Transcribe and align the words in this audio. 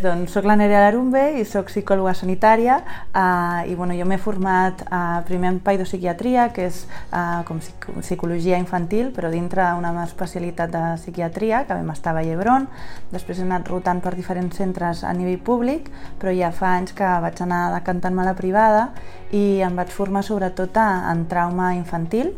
Doncs 0.00 0.32
soc 0.32 0.46
la 0.48 0.54
Nerea 0.56 0.80
Larumbe 0.86 1.20
i 1.36 1.42
soc 1.44 1.68
psicòloga 1.68 2.14
sanitària 2.16 2.78
eh, 2.80 3.68
i 3.68 3.74
bueno, 3.76 3.92
jo 3.98 4.06
m'he 4.08 4.16
format 4.22 4.80
eh, 4.86 5.00
primer 5.28 5.50
en 5.52 5.58
paidopsiquiatria, 5.60 6.46
que 6.56 6.64
és 6.70 6.78
eh, 7.12 7.42
com 7.44 7.60
psicologia 7.98 8.56
infantil, 8.60 9.10
però 9.12 9.28
dintre 9.32 9.66
d'una 9.74 10.06
especialitat 10.06 10.72
de 10.72 10.84
psiquiatria, 11.02 11.66
que 11.68 11.76
vam 11.76 11.92
estar 11.92 12.14
a 12.14 12.20
Vallebron. 12.20 12.68
Després 13.12 13.42
he 13.42 13.44
anat 13.44 13.68
rotant 13.68 14.00
per 14.00 14.14
diferents 14.16 14.56
centres 14.56 15.04
a 15.04 15.12
nivell 15.12 15.42
públic, 15.44 15.92
però 16.22 16.32
ja 16.32 16.48
fa 16.54 16.78
anys 16.78 16.96
que 16.96 17.12
vaig 17.26 17.44
anar 17.44 17.66
decantant-me 17.76 18.24
a 18.24 18.30
la 18.30 18.36
privada 18.38 18.88
i 19.36 19.60
em 19.66 19.76
vaig 19.76 19.92
formar 19.92 20.24
sobretot 20.24 20.80
en 20.80 21.26
trauma 21.28 21.74
infantil 21.76 22.32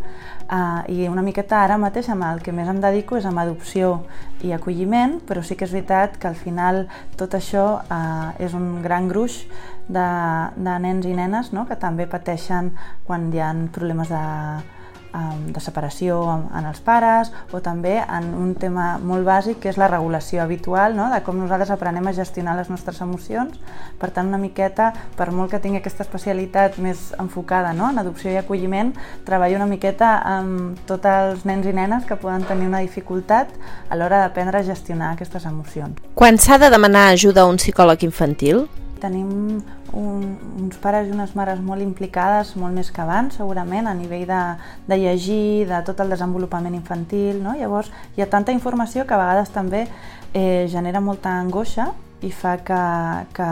Uh, 0.52 0.82
I 0.92 1.06
una 1.08 1.22
miqueta 1.24 1.62
ara 1.64 1.78
mateix 1.80 2.10
amb 2.12 2.26
el 2.28 2.42
que 2.44 2.52
més 2.52 2.68
em 2.68 2.76
dedico 2.82 3.16
és 3.16 3.24
amb 3.24 3.40
adopció 3.40 4.02
i 4.44 4.50
acolliment, 4.52 5.14
però 5.24 5.40
sí 5.40 5.56
que 5.56 5.64
és 5.64 5.72
veritat 5.72 6.18
que 6.20 6.28
al 6.28 6.36
final 6.36 6.82
tot 7.16 7.32
això 7.38 7.64
uh, 7.80 8.34
és 8.36 8.52
un 8.52 8.82
gran 8.84 9.08
gruix 9.08 9.38
de, 9.88 10.04
de 10.60 10.76
nens 10.84 11.08
i 11.08 11.16
nenes 11.16 11.54
no? 11.56 11.64
que 11.64 11.80
també 11.80 12.04
pateixen 12.04 12.68
quan 13.08 13.30
hi 13.32 13.40
ha 13.40 13.48
problemes 13.72 14.12
de, 14.12 14.20
de 15.12 15.60
separació 15.60 16.18
en 16.56 16.66
els 16.66 16.80
pares 16.80 17.32
o 17.52 17.60
també 17.60 17.98
en 18.00 18.30
un 18.38 18.54
tema 18.56 18.96
molt 19.02 19.26
bàsic 19.26 19.60
que 19.60 19.70
és 19.72 19.78
la 19.80 19.88
regulació 19.90 20.42
habitual, 20.42 20.96
no? 20.96 21.10
de 21.12 21.20
com 21.24 21.36
nosaltres 21.38 21.72
aprenem 21.74 22.06
a 22.08 22.14
gestionar 22.16 22.56
les 22.56 22.70
nostres 22.72 23.00
emocions. 23.04 23.58
Per 24.00 24.10
tant, 24.10 24.28
una 24.28 24.40
miqueta, 24.40 24.92
per 25.16 25.30
molt 25.30 25.52
que 25.52 25.60
tingui 25.60 25.82
aquesta 25.82 26.06
especialitat 26.06 26.78
més 26.82 27.10
enfocada 27.20 27.74
no? 27.76 27.90
en 27.92 28.00
adopció 28.00 28.32
i 28.32 28.38
acolliment, 28.40 28.94
treballo 29.28 29.60
una 29.60 29.68
miqueta 29.68 30.14
amb 30.24 30.80
tots 30.88 31.08
els 31.12 31.44
nens 31.48 31.68
i 31.68 31.76
nenes 31.76 32.08
que 32.08 32.16
poden 32.16 32.46
tenir 32.48 32.70
una 32.70 32.82
dificultat 32.84 33.52
a 33.88 33.98
l'hora 33.98 34.24
d'aprendre 34.24 34.62
a 34.62 34.66
gestionar 34.66 35.12
aquestes 35.12 35.46
emocions. 35.46 36.00
Quan 36.14 36.40
s'ha 36.40 36.58
de 36.58 36.72
demanar 36.72 37.10
ajuda 37.12 37.44
a 37.44 37.50
un 37.50 37.60
psicòleg 37.60 38.06
infantil? 38.08 38.66
Tenim 39.02 39.60
un, 39.92 40.22
uns 40.60 40.78
pares 40.82 41.08
i 41.08 41.14
unes 41.14 41.34
mares 41.38 41.60
molt 41.60 41.84
implicades, 41.84 42.54
molt 42.56 42.74
més 42.76 42.90
que 42.92 43.02
abans, 43.04 43.36
segurament, 43.40 43.88
a 43.88 43.94
nivell 43.94 44.26
de, 44.28 44.42
de 44.88 45.00
llegir, 45.00 45.66
de 45.68 45.82
tot 45.86 46.00
el 46.00 46.12
desenvolupament 46.14 46.74
infantil, 46.78 47.42
no? 47.44 47.56
Llavors, 47.58 47.92
hi 48.16 48.24
ha 48.24 48.30
tanta 48.30 48.54
informació 48.56 49.06
que 49.06 49.14
a 49.16 49.20
vegades 49.20 49.52
també 49.52 49.86
eh, 50.32 50.66
genera 50.72 51.04
molta 51.04 51.36
angoixa 51.40 51.92
i 52.22 52.30
fa 52.30 52.54
que, 52.62 52.78
que 53.34 53.46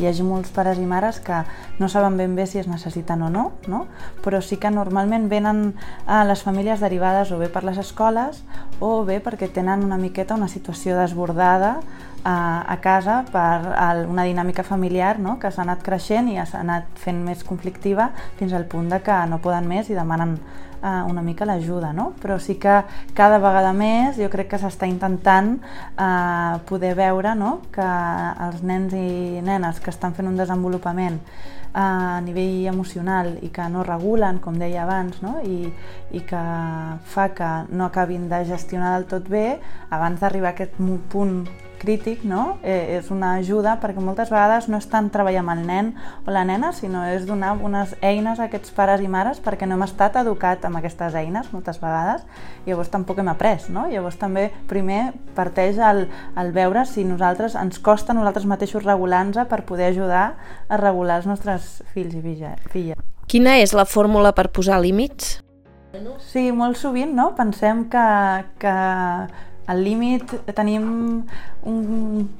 hi 0.00 0.06
hagi 0.08 0.24
molts 0.26 0.50
pares 0.54 0.80
i 0.82 0.86
mares 0.90 1.20
que 1.22 1.38
no 1.78 1.88
saben 1.88 2.18
ben 2.18 2.34
bé 2.34 2.48
si 2.50 2.58
es 2.58 2.66
necessiten 2.66 3.22
o 3.22 3.30
no, 3.30 3.44
no? 3.70 3.84
però 4.24 4.42
sí 4.42 4.58
que 4.58 4.72
normalment 4.74 5.28
venen 5.30 5.72
a 6.06 6.24
les 6.26 6.42
famílies 6.42 6.82
derivades 6.82 7.30
o 7.30 7.38
bé 7.38 7.48
per 7.48 7.62
les 7.64 7.78
escoles 7.78 8.42
o 8.80 9.04
bé 9.06 9.20
perquè 9.22 9.50
tenen 9.54 9.86
una 9.86 10.00
miqueta 10.02 10.34
una 10.34 10.50
situació 10.50 10.98
desbordada 10.98 11.78
a, 12.28 12.64
a 12.68 12.76
casa 12.84 13.22
per 13.32 13.72
el, 13.72 14.04
una 14.10 14.26
dinàmica 14.28 14.64
familiar 14.66 15.16
no? 15.18 15.38
que 15.40 15.50
s'ha 15.54 15.64
anat 15.64 15.82
creixent 15.86 16.28
i 16.32 16.38
s'ha 16.44 16.60
anat 16.60 16.88
fent 17.00 17.20
més 17.24 17.44
conflictiva 17.46 18.10
fins 18.38 18.52
al 18.52 18.68
punt 18.70 18.90
de 18.92 19.00
que 19.04 19.18
no 19.30 19.40
poden 19.44 19.68
més 19.70 19.88
i 19.88 19.96
demanen 19.96 20.36
uh, 20.36 21.04
una 21.08 21.22
mica 21.24 21.48
l'ajuda, 21.48 21.92
no? 21.96 22.12
però 22.20 22.38
sí 22.42 22.58
que 22.60 22.80
cada 23.16 23.40
vegada 23.42 23.72
més 23.72 24.18
jo 24.20 24.28
crec 24.32 24.52
que 24.52 24.60
s'està 24.60 24.88
intentant 24.90 25.56
uh, 25.58 26.58
poder 26.68 26.94
veure 26.98 27.34
no? 27.38 27.58
que 27.72 27.88
els 28.48 28.62
nens 28.62 28.94
i 28.96 29.40
nenes 29.44 29.80
que 29.80 29.94
estan 29.94 30.16
fent 30.16 30.28
un 30.28 30.36
desenvolupament 30.36 31.20
a 31.74 32.20
nivell 32.24 32.66
emocional 32.72 33.36
i 33.42 33.52
que 33.54 33.68
no 33.72 33.84
regulen, 33.86 34.40
com 34.44 34.58
deia 34.58 34.84
abans, 34.84 35.22
no? 35.22 35.38
I, 35.44 35.72
i 36.14 36.24
que 36.26 36.42
fa 37.14 37.30
que 37.36 37.52
no 37.70 37.86
acabin 37.86 38.28
de 38.28 38.44
gestionar 38.48 38.96
del 38.96 39.08
tot 39.10 39.28
bé 39.28 39.46
abans 39.90 40.20
d'arribar 40.20 40.52
a 40.52 40.56
aquest 40.56 40.78
punt 41.12 41.42
crític 41.78 42.24
no? 42.24 42.58
eh, 42.62 42.98
és 42.98 43.08
una 43.14 43.34
ajuda 43.38 43.78
perquè 43.80 44.02
moltes 44.02 44.30
vegades 44.32 44.68
no 44.68 44.80
és 44.82 44.88
tant 44.90 45.08
treballar 45.14 45.44
amb 45.44 45.54
el 45.54 45.62
nen 45.66 45.92
o 46.26 46.34
la 46.34 46.44
nena, 46.44 46.72
sinó 46.76 47.04
és 47.08 47.24
donar 47.26 47.54
unes 47.64 47.94
eines 48.02 48.40
a 48.40 48.48
aquests 48.48 48.74
pares 48.76 49.00
i 49.00 49.08
mares 49.08 49.40
perquè 49.44 49.66
no 49.66 49.78
hem 49.78 49.86
estat 49.86 50.18
educat 50.20 50.66
amb 50.66 50.80
aquestes 50.80 51.16
eines 51.18 51.52
moltes 51.54 51.80
vegades 51.80 52.26
i 52.66 52.72
llavors 52.72 52.90
tampoc 52.92 53.22
hem 53.22 53.30
après. 53.32 53.68
No? 53.72 53.86
Llavors 53.88 54.18
també 54.20 54.48
primer 54.68 55.14
parteix 55.38 55.78
el, 55.80 56.06
el 56.36 56.52
veure 56.52 56.84
si 56.86 57.06
nosaltres 57.06 57.56
ens 57.56 57.78
costa 57.78 58.16
nosaltres 58.16 58.48
mateixos 58.50 58.84
regular-nos 58.84 59.48
per 59.48 59.62
poder 59.64 59.92
ajudar 59.92 60.26
a 60.68 60.76
regular 60.76 61.22
els 61.22 61.30
nostres 61.30 61.57
fills 61.94 62.14
i 62.14 62.22
filles. 62.72 63.04
Quina 63.28 63.58
és 63.60 63.74
la 63.76 63.84
fórmula 63.84 64.32
per 64.32 64.48
posar 64.48 64.80
límits? 64.80 65.38
Sí, 66.20 66.50
molt 66.52 66.76
sovint 66.76 67.14
no? 67.16 67.32
pensem 67.36 67.86
que, 67.90 68.04
que 68.60 68.72
al 69.68 69.80
límit 69.84 70.32
tenim 70.56 70.84
un, 71.68 71.80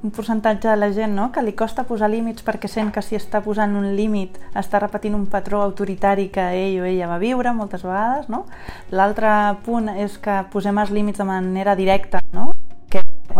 un 0.02 0.12
percentatge 0.16 0.68
de 0.68 0.76
la 0.76 0.90
gent 0.96 1.16
no? 1.16 1.30
que 1.32 1.42
li 1.44 1.52
costa 1.56 1.84
posar 1.88 2.10
límits 2.12 2.44
perquè 2.44 2.70
sent 2.72 2.92
que 2.92 3.02
si 3.04 3.18
està 3.18 3.42
posant 3.44 3.74
un 3.76 3.90
límit 3.96 4.38
està 4.56 4.80
repetint 4.84 5.16
un 5.16 5.26
patró 5.32 5.60
autoritari 5.64 6.28
que 6.32 6.44
ell 6.60 6.78
o 6.80 6.86
ella 6.88 7.10
va 7.10 7.20
viure 7.20 7.52
moltes 7.56 7.84
vegades. 7.84 8.28
No? 8.32 8.44
L'altre 8.92 9.32
punt 9.64 9.92
és 9.96 10.16
que 10.22 10.42
posem 10.52 10.80
els 10.80 10.92
límits 10.94 11.20
de 11.20 11.28
manera 11.28 11.76
directa, 11.76 12.24
no? 12.32 12.52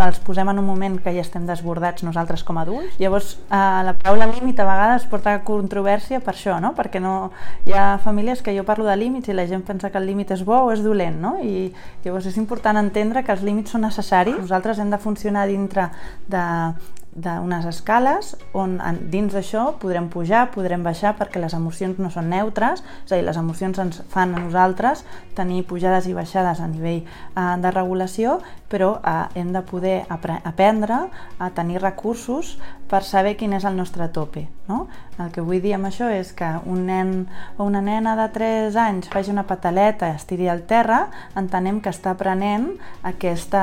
Els 0.05 0.19
posem 0.25 0.49
en 0.51 0.61
un 0.61 0.67
moment 0.67 0.99
que 1.03 1.13
ja 1.15 1.23
estem 1.25 1.47
desbordats 1.49 2.05
nosaltres 2.07 2.45
com 2.47 2.59
a 2.59 2.65
adults. 2.67 2.99
Llavors, 3.01 3.35
eh, 3.51 3.61
la 3.89 3.95
paraula 3.99 4.29
límit 4.31 4.61
a 4.61 4.67
vegades 4.69 5.07
porta 5.11 5.39
controvèrsia 5.47 6.21
per 6.25 6.35
això, 6.35 6.59
no? 6.63 6.75
perquè 6.79 7.01
no, 7.03 7.31
hi 7.67 7.75
ha 7.75 7.89
famílies 8.05 8.43
que 8.43 8.55
jo 8.57 8.67
parlo 8.69 8.87
de 8.89 8.97
límits 8.97 9.29
i 9.29 9.37
la 9.37 9.47
gent 9.51 9.65
pensa 9.67 9.91
que 9.91 9.99
el 9.99 10.07
límit 10.07 10.31
és 10.37 10.45
bo 10.45 10.61
o 10.67 10.71
és 10.75 10.85
dolent, 10.85 11.19
no? 11.21 11.37
i 11.43 11.73
llavors 12.05 12.29
és 12.31 12.39
important 12.39 12.79
entendre 12.79 13.25
que 13.25 13.35
els 13.35 13.43
límits 13.47 13.75
són 13.75 13.87
necessaris. 13.87 14.39
Nosaltres 14.39 14.79
hem 14.79 14.91
de 14.91 15.03
funcionar 15.03 15.47
dintre 15.51 15.91
de 16.29 16.45
d'unes 17.19 17.67
escales 17.69 18.35
on 18.57 18.77
dins 19.11 19.33
d'això 19.35 19.65
podrem 19.83 20.09
pujar, 20.13 20.49
podrem 20.55 20.85
baixar 20.87 21.15
perquè 21.19 21.41
les 21.43 21.55
emocions 21.57 21.99
no 21.99 22.11
són 22.15 22.31
neutres, 22.31 22.85
és 23.05 23.13
a 23.13 23.17
dir, 23.17 23.25
les 23.27 23.39
emocions 23.41 23.79
ens 23.83 24.01
fan 24.13 24.35
a 24.35 24.43
nosaltres 24.43 25.05
tenir 25.37 25.65
pujades 25.69 26.07
i 26.07 26.15
baixades 26.17 26.61
a 26.61 26.69
nivell 26.71 27.03
eh, 27.03 27.57
de 27.63 27.73
regulació, 27.75 28.39
però 28.71 28.95
eh, 29.03 29.41
hem 29.41 29.53
de 29.53 29.63
poder 29.67 29.99
aprendre 30.11 31.01
a 31.39 31.51
tenir 31.57 31.83
recursos 31.83 32.57
per 32.89 33.03
saber 33.05 33.37
quin 33.37 33.53
és 33.57 33.67
el 33.69 33.77
nostre 33.77 34.09
tope. 34.09 34.47
No? 34.69 34.87
El 35.19 35.33
que 35.35 35.45
vull 35.45 35.63
dir 35.65 35.75
amb 35.77 35.89
això 35.89 36.09
és 36.13 36.33
que 36.37 36.49
un 36.71 36.87
nen 36.89 37.15
o 37.57 37.67
una 37.69 37.83
nena 37.85 38.15
de 38.19 38.29
3 38.35 38.77
anys 38.79 39.13
faci 39.13 39.33
una 39.35 39.47
pataleta 39.49 40.13
i 40.13 40.19
estiri 40.19 40.49
al 40.49 40.65
terra, 40.69 41.07
entenem 41.37 41.83
que 41.85 41.93
està 41.93 42.15
aprenent 42.15 42.71
aquesta, 43.03 43.63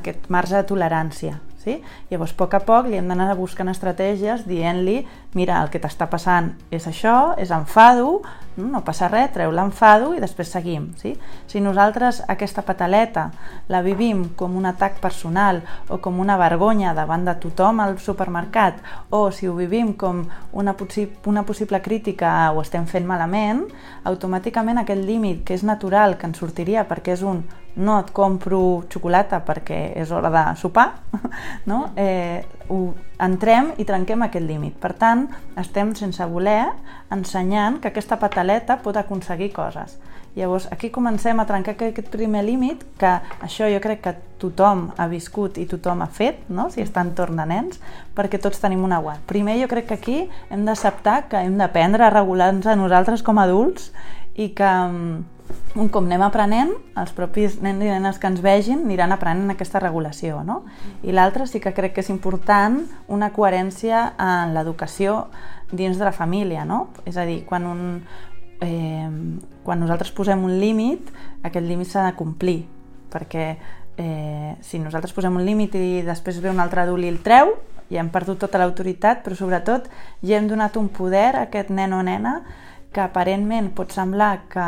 aquest 0.00 0.28
marge 0.32 0.58
de 0.58 0.68
tolerància. 0.68 1.40
Sí? 1.62 1.78
Llavors, 2.10 2.34
a 2.34 2.40
poc 2.42 2.54
a 2.58 2.62
poc, 2.66 2.90
li 2.90 2.98
hem 2.98 3.10
d'anar 3.10 3.32
buscant 3.38 3.70
estratègies 3.70 4.46
dient-li 4.48 5.02
mira, 5.34 5.62
el 5.62 5.70
que 5.72 5.80
t'està 5.80 6.06
passant 6.12 6.50
és 6.72 6.84
això, 6.88 7.32
és 7.40 7.50
enfado, 7.54 8.20
no 8.60 8.82
passa 8.84 9.08
res, 9.08 9.30
treu 9.32 9.52
l'enfado 9.54 10.10
i 10.12 10.20
després 10.20 10.50
seguim. 10.52 10.90
Sí? 11.00 11.14
Si 11.48 11.62
nosaltres 11.64 12.20
aquesta 12.28 12.64
pataleta 12.66 13.30
la 13.72 13.80
vivim 13.84 14.26
com 14.36 14.56
un 14.58 14.68
atac 14.68 14.98
personal 15.00 15.62
o 15.88 15.98
com 16.04 16.20
una 16.20 16.36
vergonya 16.40 16.92
davant 16.94 17.24
de 17.24 17.36
tothom 17.40 17.80
al 17.80 17.98
supermercat 17.98 18.82
o 19.10 19.24
si 19.32 19.48
ho 19.48 19.56
vivim 19.56 19.94
com 19.96 20.26
una, 20.52 20.76
possi 20.76 21.08
una 21.26 21.46
possible 21.48 21.80
crítica 21.80 22.52
o 22.52 22.60
estem 22.60 22.84
fent 22.86 23.08
malament, 23.08 23.64
automàticament 24.04 24.82
aquest 24.82 25.00
límit 25.00 25.46
que 25.46 25.56
és 25.56 25.64
natural, 25.64 26.18
que 26.18 26.28
ens 26.28 26.44
sortiria 26.44 26.84
perquè 26.88 27.16
és 27.16 27.24
un 27.24 27.44
no 27.76 27.98
et 28.00 28.10
compro 28.12 28.84
xocolata 28.92 29.40
perquè 29.46 29.80
és 29.96 30.12
hora 30.12 30.30
de 30.32 30.44
sopar, 30.60 30.88
no? 31.70 31.92
eh, 31.96 32.44
ho 32.68 32.92
entrem 33.22 33.72
i 33.78 33.86
trenquem 33.88 34.24
aquest 34.26 34.46
límit. 34.46 34.78
Per 34.80 34.92
tant, 34.98 35.26
estem 35.60 35.94
sense 35.96 36.24
voler 36.28 36.66
ensenyant 37.12 37.80
que 37.80 37.92
aquesta 37.92 38.18
pataleta 38.20 38.80
pot 38.82 38.96
aconseguir 38.96 39.52
coses. 39.56 39.98
Llavors, 40.34 40.66
aquí 40.72 40.88
comencem 40.88 41.40
a 41.40 41.44
trencar 41.44 41.74
aquest 41.76 42.06
primer 42.08 42.40
límit, 42.46 42.86
que 42.96 43.10
això 43.44 43.66
jo 43.68 43.82
crec 43.84 44.00
que 44.00 44.14
tothom 44.40 44.86
ha 44.96 45.04
viscut 45.10 45.58
i 45.60 45.66
tothom 45.68 46.00
ha 46.00 46.08
fet, 46.08 46.40
no? 46.48 46.70
si 46.72 46.80
està 46.80 47.02
entorn 47.04 47.36
de 47.36 47.44
nens, 47.50 47.82
perquè 48.16 48.40
tots 48.40 48.62
tenim 48.62 48.80
un 48.86 48.96
aguant. 48.96 49.20
Primer, 49.28 49.58
jo 49.60 49.68
crec 49.68 49.90
que 49.90 49.98
aquí 50.00 50.16
hem 50.48 50.64
d'acceptar 50.64 51.26
que 51.28 51.44
hem 51.44 51.60
d'aprendre 51.60 52.08
a 52.08 52.14
regular-nos 52.14 52.66
a 52.66 52.78
nosaltres 52.80 53.20
com 53.22 53.36
a 53.36 53.44
adults 53.44 53.90
i 54.34 54.48
que 54.56 54.70
un 55.74 55.88
cop 55.88 56.04
anem 56.04 56.22
aprenent, 56.24 56.72
els 57.00 57.12
propis 57.16 57.58
nens 57.64 57.82
i 57.84 57.88
nenes 57.88 58.18
que 58.20 58.28
ens 58.28 58.42
vegin 58.44 58.84
aniran 58.84 59.12
aprenent 59.14 59.52
aquesta 59.52 59.80
regulació. 59.80 60.42
No? 60.44 60.62
I 61.04 61.14
l'altre 61.16 61.46
sí 61.48 61.60
que 61.60 61.74
crec 61.76 61.96
que 61.96 62.04
és 62.04 62.10
important 62.12 62.82
una 63.08 63.32
coherència 63.32 64.12
en 64.20 64.52
l'educació 64.56 65.26
dins 65.72 65.98
de 65.98 66.04
la 66.08 66.12
família. 66.12 66.66
No? 66.68 66.86
És 67.08 67.16
a 67.16 67.26
dir, 67.28 67.42
quan, 67.48 67.66
un, 67.68 67.84
eh, 68.60 69.08
quan 69.64 69.80
nosaltres 69.80 70.12
posem 70.12 70.44
un 70.44 70.58
límit, 70.60 71.12
aquest 71.42 71.66
límit 71.66 71.92
s'ha 71.92 72.08
de 72.10 72.16
complir, 72.16 72.62
perquè 73.12 73.46
eh, 73.96 74.56
si 74.60 74.80
nosaltres 74.80 75.12
posem 75.16 75.36
un 75.36 75.44
límit 75.44 75.76
i 75.76 76.02
després 76.06 76.40
ve 76.40 76.52
un 76.52 76.60
altre 76.60 76.84
adult 76.84 77.04
i 77.04 77.12
el 77.12 77.22
treu, 77.24 77.56
ja 77.92 78.00
hem 78.00 78.08
perdut 78.12 78.40
tota 78.40 78.60
l'autoritat, 78.60 79.20
però 79.24 79.36
sobretot 79.36 79.88
ja 80.24 80.38
hem 80.38 80.48
donat 80.48 80.78
un 80.80 80.88
poder 80.88 81.32
a 81.36 81.46
aquest 81.48 81.72
nen 81.72 81.92
o 81.92 82.00
nena 82.04 82.38
que 82.92 83.00
aparentment 83.00 83.70
pot 83.72 83.92
semblar 83.94 84.44
que, 84.52 84.64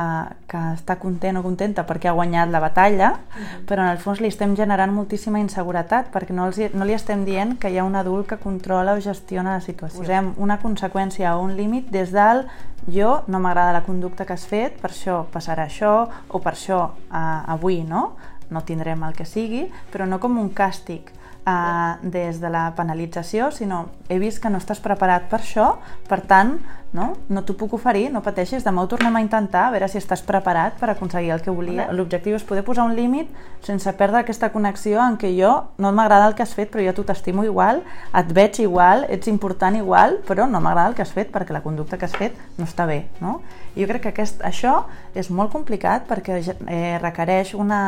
que 0.48 0.60
està 0.74 0.96
content 1.00 1.36
o 1.36 1.42
contenta 1.44 1.84
perquè 1.86 2.08
ha 2.08 2.16
guanyat 2.16 2.50
la 2.50 2.60
batalla, 2.60 3.10
uh 3.12 3.40
-huh. 3.40 3.64
però 3.68 3.84
en 3.84 3.90
el 3.92 3.98
fons 3.98 4.20
li 4.20 4.28
estem 4.28 4.56
generant 4.56 4.92
moltíssima 4.92 5.38
inseguretat 5.38 6.12
perquè 6.12 6.32
no, 6.32 6.46
els, 6.46 6.58
no 6.74 6.84
li 6.84 6.94
estem 6.94 7.24
dient 7.24 7.58
que 7.58 7.70
hi 7.70 7.78
ha 7.78 7.84
un 7.84 7.96
adult 7.96 8.26
que 8.26 8.36
controla 8.36 8.94
o 8.94 9.00
gestiona 9.00 9.54
la 9.54 9.60
situació. 9.60 10.00
Posem 10.00 10.34
una 10.36 10.58
conseqüència 10.58 11.36
o 11.36 11.42
un 11.42 11.56
límit 11.56 11.90
des 11.90 12.10
del 12.12 12.46
jo 12.90 13.22
no 13.26 13.38
m'agrada 13.38 13.72
la 13.72 13.82
conducta 13.82 14.24
que 14.24 14.32
has 14.32 14.46
fet, 14.46 14.80
per 14.80 14.90
això 14.90 15.24
passarà 15.32 15.64
això 15.64 16.08
o 16.28 16.38
per 16.38 16.52
això 16.52 16.90
eh, 17.12 17.52
avui 17.52 17.82
no? 17.82 18.16
no 18.50 18.62
tindrem 18.62 19.02
el 19.02 19.14
que 19.14 19.24
sigui, 19.24 19.70
però 19.92 20.06
no 20.06 20.20
com 20.20 20.38
un 20.38 20.50
càstig 20.50 21.12
uh, 21.46 22.00
des 22.02 22.40
de 22.40 22.50
la 22.50 22.70
penalització, 22.76 23.50
sinó 23.52 23.86
he 24.08 24.18
vist 24.18 24.42
que 24.42 24.50
no 24.50 24.60
estàs 24.60 24.80
preparat 24.84 25.28
per 25.30 25.40
això, 25.40 25.74
per 26.08 26.20
tant, 26.28 26.58
no, 26.94 27.08
no 27.28 27.42
t'ho 27.42 27.56
puc 27.58 27.72
oferir, 27.74 28.06
no 28.14 28.22
pateixis, 28.22 28.62
demà 28.62 28.84
ho 28.84 28.88
tornem 28.88 29.16
a 29.18 29.22
intentar, 29.22 29.66
a 29.66 29.72
veure 29.74 29.88
si 29.90 29.98
estàs 29.98 30.22
preparat 30.22 30.76
per 30.78 30.92
aconseguir 30.92 31.32
el 31.34 31.42
que 31.42 31.52
volia. 31.52 31.88
L'objectiu 31.90 32.36
és 32.38 32.44
poder 32.46 32.62
posar 32.64 32.86
un 32.86 32.94
límit 32.94 33.32
sense 33.66 33.90
perdre 33.98 34.22
aquesta 34.22 34.52
connexió 34.54 35.02
en 35.02 35.18
què 35.18 35.32
jo 35.34 35.50
no 35.82 35.90
m'agrada 35.92 36.28
el 36.30 36.36
que 36.38 36.44
has 36.46 36.54
fet, 36.54 36.70
però 36.70 36.84
jo 36.86 36.94
tu 36.94 37.06
t'estimo 37.08 37.42
igual, 37.44 37.82
et 38.14 38.30
veig 38.36 38.60
igual, 38.62 39.08
ets 39.10 39.26
important 39.32 39.74
igual, 39.76 40.20
però 40.28 40.46
no 40.46 40.62
m'agrada 40.62 40.92
el 40.92 40.94
que 40.94 41.02
has 41.02 41.12
fet 41.16 41.34
perquè 41.34 41.56
la 41.56 41.64
conducta 41.66 41.98
que 41.98 42.06
has 42.06 42.14
fet 42.14 42.38
no 42.60 42.68
està 42.68 42.86
bé. 42.86 43.08
No? 43.20 43.40
Jo 43.74 43.90
crec 43.90 44.06
que 44.06 44.14
aquest, 44.14 44.38
això 44.46 44.84
és 45.18 45.32
molt 45.34 45.50
complicat 45.50 46.06
perquè 46.06 46.38
eh, 46.46 46.96
requereix 47.02 47.56
una 47.58 47.82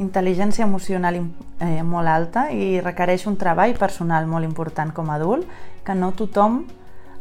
intel·ligència 0.00 0.64
emocional 0.64 1.18
eh, 1.18 1.82
molt 1.84 2.08
alta 2.08 2.46
i 2.50 2.80
requereix 2.80 3.26
un 3.26 3.36
treball 3.36 3.74
personal 3.78 4.26
molt 4.26 4.48
important 4.48 4.92
com 4.94 5.10
a 5.10 5.18
adult 5.20 5.48
que 5.84 5.94
no 5.94 6.12
tothom 6.16 6.62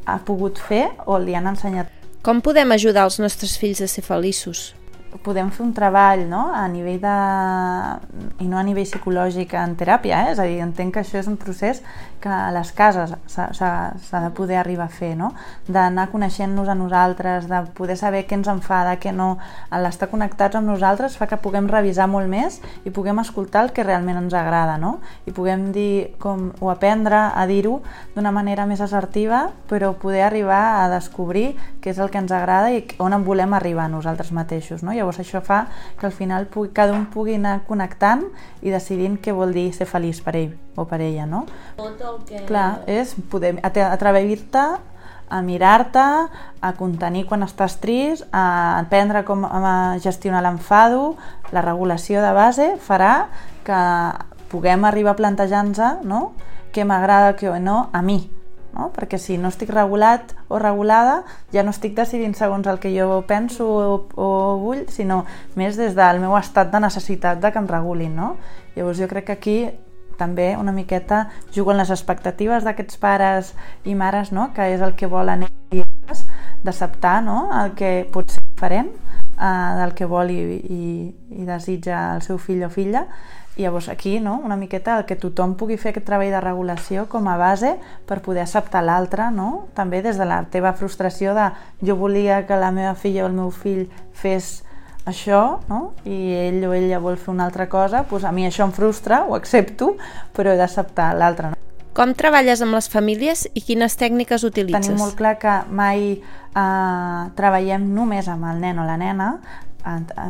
ha 0.06 0.20
pogut 0.26 0.60
fer 0.60 0.88
o 1.06 1.18
li 1.20 1.36
han 1.36 1.50
ensenyat. 1.52 1.90
Com 2.22 2.42
podem 2.42 2.72
ajudar 2.72 3.08
els 3.10 3.20
nostres 3.20 3.58
fills 3.58 3.82
a 3.82 3.90
ser 3.90 4.04
feliços? 4.06 4.72
Podem 5.24 5.50
fer 5.52 5.66
un 5.66 5.74
treball 5.76 6.24
no? 6.30 6.48
a 6.56 6.64
nivell 6.72 7.00
de... 7.02 7.16
i 8.44 8.48
no 8.48 8.58
a 8.58 8.64
nivell 8.64 8.88
psicològic 8.88 9.54
en 9.60 9.76
teràpia, 9.80 10.24
eh? 10.24 10.32
és 10.34 10.40
a 10.40 10.48
dir, 10.48 10.62
entenc 10.64 10.96
que 10.96 11.04
això 11.04 11.20
és 11.20 11.28
un 11.30 11.38
procés 11.40 11.82
que 12.22 12.30
a 12.30 12.52
les 12.54 12.72
cases 12.78 13.14
s'ha 13.28 14.22
de 14.24 14.30
poder 14.38 14.60
arribar 14.62 14.86
a 14.86 14.94
fer, 14.94 15.16
no? 15.18 15.32
d'anar 15.68 16.08
coneixent-nos 16.12 16.70
a 16.70 16.76
nosaltres, 16.78 17.50
de 17.50 17.62
poder 17.78 17.98
saber 17.98 18.24
què 18.30 18.38
ens 18.38 18.50
enfada, 18.52 18.96
què 19.02 19.12
no, 19.16 19.34
l'estar 19.84 20.10
connectats 20.12 20.60
amb 20.60 20.70
nosaltres 20.70 21.18
fa 21.18 21.28
que 21.28 21.42
puguem 21.42 21.68
revisar 21.72 22.08
molt 22.12 22.30
més 22.32 22.62
i 22.86 22.94
puguem 22.94 23.20
escoltar 23.20 23.66
el 23.66 23.74
que 23.76 23.86
realment 23.86 24.22
ens 24.22 24.38
agrada, 24.38 24.78
no? 24.82 25.00
i 25.26 25.36
puguem 25.36 25.72
dir 25.76 26.14
com, 26.22 26.52
o 26.62 26.72
aprendre 26.72 27.28
a 27.34 27.46
dir-ho 27.50 27.80
d'una 28.16 28.32
manera 28.32 28.68
més 28.70 28.82
assertiva, 28.82 29.48
però 29.68 29.94
poder 29.98 30.24
arribar 30.28 30.84
a 30.86 30.90
descobrir 30.94 31.52
què 31.82 31.92
és 31.92 32.00
el 32.00 32.14
que 32.14 32.22
ens 32.22 32.32
agrada 32.32 32.72
i 32.72 32.86
on 33.02 33.18
en 33.18 33.26
volem 33.26 33.54
arribar 33.58 33.90
nosaltres 33.90 34.32
mateixos. 34.32 34.86
No? 34.86 34.94
I 34.94 35.01
Llavors 35.02 35.20
això 35.24 35.42
fa 35.42 35.64
que 35.98 36.06
al 36.06 36.14
final 36.14 36.46
pugui, 36.52 36.70
cada 36.78 36.94
un 36.94 37.08
pugui 37.10 37.40
anar 37.40 37.64
connectant 37.66 38.28
i 38.62 38.70
decidint 38.70 39.18
què 39.18 39.34
vol 39.34 39.54
dir 39.56 39.72
ser 39.74 39.90
feliç 39.90 40.22
per 40.22 40.36
ell 40.38 40.54
o 40.78 40.86
per 40.86 41.02
ella, 41.02 41.26
no? 41.26 41.48
Tot 41.80 42.00
el 42.06 42.22
que... 42.30 42.46
Clar, 42.46 42.84
és 42.86 43.16
poder 43.34 43.56
atrevir-te 43.66 44.66
a 45.32 45.40
mirar-te, 45.42 46.04
a 46.62 46.74
contenir 46.76 47.24
quan 47.30 47.46
estàs 47.46 47.78
trist, 47.80 48.28
a 48.36 48.82
aprendre 48.82 49.24
com 49.24 49.46
a 49.48 49.98
gestionar 50.04 50.44
l'enfado, 50.44 51.16
la 51.56 51.64
regulació 51.64 52.22
de 52.22 52.34
base 52.36 52.68
farà 52.84 53.30
que 53.66 53.80
puguem 54.52 54.84
arribar 54.86 55.16
a 55.16 55.20
plantejar-nos 55.22 56.04
no? 56.04 56.34
què 56.76 56.84
m'agrada, 56.88 57.34
què 57.40 57.56
no, 57.64 57.86
a 57.96 58.04
mi, 58.04 58.20
no? 58.74 58.90
perquè 58.96 59.20
si 59.20 59.38
no 59.38 59.52
estic 59.52 59.72
regulat 59.74 60.34
o 60.50 60.60
regulada 60.60 61.22
ja 61.54 61.64
no 61.64 61.74
estic 61.76 61.96
decidint 61.98 62.36
segons 62.38 62.68
el 62.68 62.80
que 62.80 62.92
jo 62.96 63.22
penso 63.28 63.68
o, 63.68 63.96
o 64.16 64.30
vull, 64.62 64.86
sinó 64.90 65.24
més 65.60 65.80
des 65.80 65.96
del 65.98 66.22
meu 66.24 66.36
estat 66.40 66.72
de 66.72 66.82
necessitat 66.84 67.42
de 67.42 67.52
que 67.52 67.62
em 67.62 67.70
regulin. 67.70 68.16
No? 68.16 68.36
Llavors 68.76 69.00
jo 69.02 69.10
crec 69.12 69.30
que 69.30 69.38
aquí 69.38 69.58
també 70.22 70.56
una 70.58 70.74
miqueta 70.76 71.26
juguen 71.56 71.80
les 71.82 71.90
expectatives 71.90 72.66
d'aquests 72.68 73.00
pares 73.02 73.56
i 73.84 73.96
mares, 73.98 74.32
no? 74.32 74.52
que 74.56 74.70
és 74.76 74.82
el 74.82 74.96
que 74.96 75.10
volen 75.10 75.48
ells, 75.48 76.26
d'acceptar 76.64 77.22
no? 77.26 77.50
el 77.64 77.74
que 77.78 78.06
pot 78.14 78.30
ser 78.30 78.44
diferent 78.52 78.92
eh, 78.92 79.72
del 79.82 79.96
que 79.98 80.06
vol 80.06 80.30
i, 80.30 80.42
i, 80.62 80.84
i 81.42 81.48
desitja 81.48 82.12
el 82.16 82.26
seu 82.26 82.38
fill 82.38 82.66
o 82.68 82.70
filla 82.70 83.08
llavors 83.58 83.90
aquí, 83.90 84.20
no? 84.20 84.40
una 84.44 84.56
miqueta, 84.56 84.98
el 84.98 85.06
que 85.06 85.18
tothom 85.20 85.56
pugui 85.60 85.78
fer 85.78 85.92
aquest 85.92 86.06
treball 86.08 86.32
de 86.32 86.42
regulació 86.42 87.06
com 87.12 87.28
a 87.28 87.38
base 87.38 87.76
per 88.08 88.22
poder 88.24 88.46
acceptar 88.46 88.84
l'altre, 88.86 89.30
no? 89.32 89.68
també 89.76 90.02
des 90.02 90.18
de 90.18 90.28
la 90.28 90.44
teva 90.52 90.74
frustració 90.74 91.36
de 91.36 91.52
jo 91.84 91.98
volia 92.00 92.46
que 92.48 92.60
la 92.60 92.72
meva 92.72 92.96
filla 92.96 93.26
o 93.26 93.30
el 93.30 93.38
meu 93.38 93.52
fill 93.52 93.88
fes 94.14 94.62
això, 95.06 95.60
no? 95.68 95.94
i 96.06 96.34
ell 96.48 96.64
o 96.68 96.76
ella 96.78 97.02
vol 97.04 97.18
fer 97.18 97.34
una 97.34 97.50
altra 97.50 97.68
cosa, 97.70 98.06
doncs 98.10 98.28
a 98.28 98.32
mi 98.32 98.48
això 98.48 98.68
em 98.68 98.76
frustra, 98.76 99.26
ho 99.28 99.36
accepto, 99.36 99.96
però 100.36 100.54
he 100.54 100.60
d'acceptar 100.60 101.12
l'altre. 101.18 101.52
No? 101.52 101.60
Com 101.92 102.14
treballes 102.16 102.62
amb 102.64 102.78
les 102.78 102.88
famílies 102.88 103.50
i 103.52 103.66
quines 103.66 103.98
tècniques 104.00 104.46
utilitzes? 104.48 104.88
Tenim 104.88 105.02
molt 105.02 105.18
clar 105.20 105.34
que 105.42 105.58
mai 105.76 106.06
eh, 106.16 107.24
treballem 107.36 107.90
només 107.98 108.30
amb 108.32 108.48
el 108.48 108.62
nen 108.64 108.80
o 108.80 108.86
la 108.88 108.96
nena, 109.02 109.34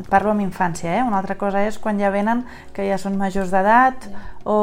parlo 0.09 0.31
amb 0.31 0.43
infància, 0.43 0.95
eh? 0.97 1.03
una 1.03 1.19
altra 1.19 1.37
cosa 1.37 1.63
és 1.67 1.77
quan 1.79 1.99
ja 1.99 2.11
venen 2.13 2.45
que 2.75 2.85
ja 2.87 2.97
són 3.01 3.17
majors 3.19 3.51
d'edat 3.51 4.07
yeah. 4.07 4.21
o, 4.43 4.55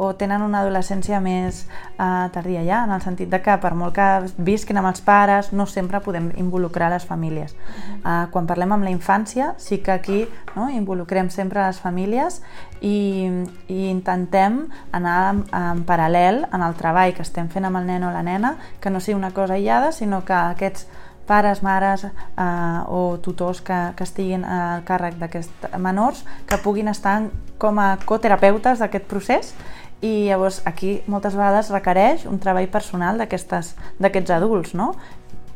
o 0.00 0.10
tenen 0.18 0.42
una 0.42 0.62
adolescència 0.64 1.20
més 1.20 1.64
uh, 1.98 2.28
tardia 2.32 2.64
ja, 2.66 2.82
en 2.84 2.94
el 2.96 3.02
sentit 3.04 3.30
de 3.30 3.40
que 3.44 3.56
per 3.62 3.74
molt 3.78 3.94
que 3.96 4.08
visquin 4.38 4.80
amb 4.80 4.90
els 4.90 5.04
pares 5.04 5.52
no 5.52 5.66
sempre 5.66 6.00
podem 6.00 6.30
involucrar 6.40 6.90
les 6.90 7.04
famílies. 7.04 7.52
Uh 7.52 7.58
-huh. 7.58 7.98
uh, 8.00 8.30
quan 8.30 8.46
parlem 8.46 8.72
amb 8.72 8.84
la 8.84 8.90
infància 8.90 9.54
sí 9.56 9.78
que 9.78 9.92
aquí 9.92 10.28
no, 10.56 10.70
involucrem 10.70 11.30
sempre 11.30 11.66
les 11.66 11.80
famílies 11.80 12.42
i, 12.80 13.28
i 13.68 13.90
intentem 13.90 14.68
anar 14.92 15.34
en, 15.34 15.44
en 15.52 15.84
paral·lel 15.84 16.46
en 16.52 16.62
el 16.62 16.74
treball 16.74 17.14
que 17.14 17.22
estem 17.22 17.48
fent 17.48 17.64
amb 17.64 17.76
el 17.76 17.86
nen 17.86 18.04
o 18.04 18.10
la 18.10 18.22
nena, 18.22 18.56
que 18.80 18.90
no 18.90 19.00
sigui 19.00 19.18
una 19.18 19.30
cosa 19.30 19.54
aïllada, 19.54 19.92
sinó 19.92 20.24
que 20.24 20.32
aquests 20.32 20.86
pares, 21.30 21.62
mares 21.62 22.04
eh, 22.04 22.80
o 22.90 23.18
tutors 23.22 23.62
que, 23.62 23.78
que 23.96 24.06
estiguin 24.08 24.42
al 24.44 24.82
càrrec 24.88 25.20
d'aquests 25.20 25.78
menors 25.78 26.24
que 26.50 26.58
puguin 26.64 26.90
estar 26.90 27.20
com 27.62 27.78
a 27.78 27.94
coterapeutes 28.04 28.82
d'aquest 28.82 29.06
procés 29.06 29.54
i 30.00 30.30
llavors 30.30 30.62
aquí 30.64 30.98
moltes 31.12 31.36
vegades 31.36 31.70
requereix 31.70 32.26
un 32.26 32.40
treball 32.40 32.68
personal 32.72 33.20
d'aquests 33.20 34.36
adults, 34.36 34.74
no? 34.74 34.94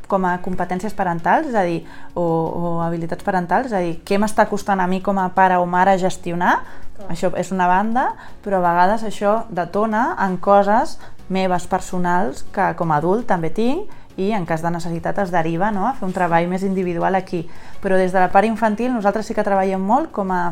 com 0.08 0.24
a 0.28 0.36
competències 0.44 0.92
parentals, 0.94 1.48
és 1.48 1.56
a 1.56 1.64
dir, 1.64 1.80
o, 2.14 2.22
o 2.22 2.72
habilitats 2.84 3.24
parentals, 3.24 3.70
és 3.70 3.76
a 3.76 3.80
dir, 3.82 3.94
què 4.04 4.18
m'està 4.20 4.44
costant 4.50 4.82
a 4.82 4.88
mi 4.90 5.00
com 5.02 5.18
a 5.18 5.30
pare 5.34 5.56
o 5.56 5.64
mare 5.66 5.96
gestionar, 5.98 6.58
Clar. 6.94 7.08
això 7.14 7.32
és 7.40 7.50
una 7.56 7.66
banda, 7.70 8.10
però 8.44 8.60
a 8.60 8.66
vegades 8.66 9.06
això 9.08 9.38
detona 9.48 10.10
en 10.22 10.36
coses 10.44 10.98
meves 11.32 11.66
personals 11.66 12.44
que 12.52 12.74
com 12.76 12.92
a 12.92 13.00
adult 13.00 13.26
també 13.30 13.50
tinc 13.50 13.90
i 14.16 14.30
en 14.32 14.46
cas 14.46 14.62
de 14.62 14.70
necessitat 14.70 15.18
es 15.24 15.32
deriva 15.34 15.70
no, 15.74 15.86
a 15.88 15.94
fer 15.98 16.06
un 16.06 16.14
treball 16.14 16.48
més 16.50 16.62
individual 16.66 17.14
aquí. 17.18 17.44
Però 17.82 17.98
des 17.98 18.12
de 18.14 18.20
la 18.22 18.30
part 18.32 18.48
infantil 18.48 18.92
nosaltres 18.94 19.26
sí 19.26 19.34
que 19.34 19.46
treballem 19.46 19.82
molt 19.82 20.12
com 20.14 20.30
a 20.30 20.42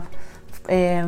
eh, 0.68 1.04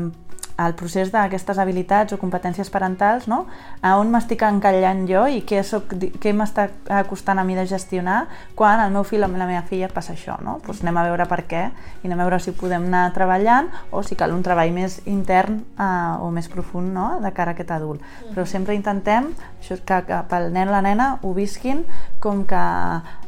el 0.59 0.75
procés 0.79 1.11
d'aquestes 1.11 1.59
habilitats 1.59 2.15
o 2.15 2.19
competències 2.21 2.71
parentals, 2.71 3.27
no? 3.31 3.45
a 3.83 3.97
on 3.99 4.13
m'estic 4.13 4.45
encallant 4.47 5.03
jo 5.09 5.25
i 5.27 5.41
què, 5.47 5.63
soc, 5.67 5.97
què 6.23 6.35
m'està 6.37 6.69
costant 7.09 7.41
a 7.41 7.45
mi 7.47 7.57
de 7.59 7.67
gestionar 7.67 8.25
quan 8.55 8.83
el 8.85 8.93
meu 8.95 9.03
fill 9.09 9.27
o 9.27 9.29
la 9.29 9.49
meva 9.49 9.65
filla 9.67 9.91
passa 9.93 10.15
això. 10.15 10.39
No? 10.45 10.61
Pues 10.65 10.85
anem 10.85 11.01
a 11.01 11.07
veure 11.09 11.27
per 11.31 11.41
què 11.51 11.65
i 11.67 12.07
anem 12.07 12.21
a 12.21 12.29
veure 12.29 12.41
si 12.43 12.55
podem 12.55 12.87
anar 12.87 13.09
treballant 13.17 13.73
o 13.91 14.05
si 14.07 14.19
cal 14.19 14.35
un 14.35 14.45
treball 14.47 14.71
més 14.75 15.01
intern 15.11 15.61
eh, 15.75 16.23
o 16.23 16.31
més 16.35 16.49
profund 16.53 16.95
no? 16.95 17.09
de 17.25 17.35
cara 17.35 17.55
a 17.55 17.59
aquest 17.59 17.75
adult. 17.75 18.05
Però 18.31 18.47
sempre 18.47 18.79
intentem 18.79 19.33
això, 19.59 19.81
que, 19.83 20.01
que 20.07 20.23
pel 20.31 20.51
nen 20.55 20.71
o 20.71 20.77
la 20.77 20.85
nena 20.85 21.15
ho 21.23 21.35
visquin 21.35 21.83
com 22.23 22.45
que 22.49 22.65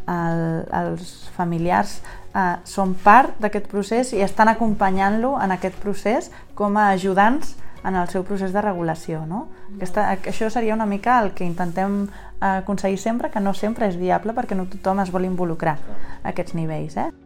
el, 0.07 0.43
els 0.81 1.13
familiars 1.37 1.99
eh, 2.35 2.57
són 2.65 2.95
part 3.03 3.39
d'aquest 3.43 3.69
procés 3.73 4.13
i 4.15 4.23
estan 4.25 4.51
acompanyant-lo 4.53 5.37
en 5.43 5.55
aquest 5.57 5.79
procés 5.83 6.31
com 6.55 6.77
a 6.77 6.91
ajudants 6.95 7.57
en 7.87 7.95
el 7.95 8.09
seu 8.11 8.25
procés 8.27 8.53
de 8.53 8.63
regulació. 8.63 9.25
No? 9.27 9.47
Aquesta, 9.77 10.09
això 10.17 10.51
seria 10.51 10.75
una 10.75 10.89
mica 10.91 11.21
el 11.23 11.33
que 11.37 11.47
intentem 11.47 12.07
aconseguir 12.41 12.99
sempre, 12.99 13.31
que 13.31 13.41
no 13.41 13.55
sempre 13.55 13.89
és 13.89 13.97
viable 13.97 14.35
perquè 14.37 14.59
no 14.59 14.67
tothom 14.71 15.01
es 15.05 15.13
vol 15.15 15.29
involucrar 15.29 15.79
a 16.23 16.33
aquests 16.35 16.59
nivells. 16.59 16.99
Eh? 16.99 17.26